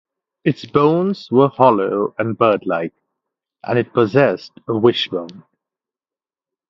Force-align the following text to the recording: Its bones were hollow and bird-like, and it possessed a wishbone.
Its 0.43 0.65
bones 0.65 1.29
were 1.29 1.47
hollow 1.49 2.15
and 2.17 2.35
bird-like, 2.35 2.95
and 3.63 3.77
it 3.77 3.93
possessed 3.93 4.53
a 4.67 4.75
wishbone. 4.75 5.43